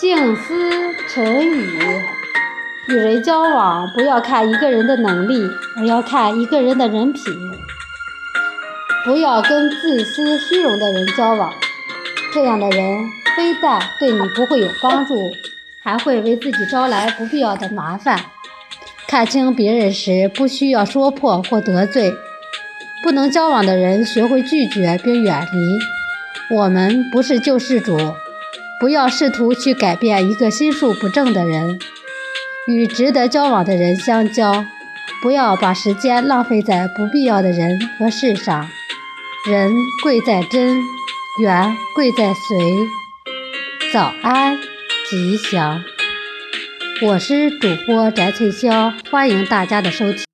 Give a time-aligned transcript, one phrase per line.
[0.00, 0.54] 静思
[1.08, 1.76] 沉语，
[2.86, 5.42] 与人交往不要看一个人的能力，
[5.76, 7.24] 而要看一个人的人品。
[9.04, 11.52] 不要跟自私虚荣的人交往，
[12.32, 13.04] 这样的人
[13.36, 15.32] 非但对你不会有帮助，
[15.82, 18.20] 还会为自己招来不必要的麻烦。
[19.08, 22.14] 看清别人时，不需要说破或得罪。
[23.02, 26.56] 不能交往的人，学会拒绝并远离。
[26.56, 27.98] 我们不是救世主。
[28.80, 31.78] 不要试图去改变一个心术不正的人，
[32.68, 34.64] 与值得交往的人相交，
[35.20, 38.68] 不要把时间浪费在不必要的人和事上。
[39.48, 39.72] 人
[40.02, 40.76] 贵在真，
[41.42, 42.56] 缘贵在随。
[43.92, 44.58] 早安，
[45.08, 45.82] 吉祥。
[47.00, 50.24] 我是主播翟翠潇，欢迎大家的收听。